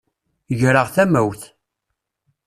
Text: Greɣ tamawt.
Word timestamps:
Greɣ 0.59 0.87
tamawt. 0.95 1.41